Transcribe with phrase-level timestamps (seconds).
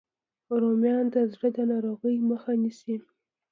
[0.61, 2.95] رومیان د زړه د ناروغیو مخه نیسي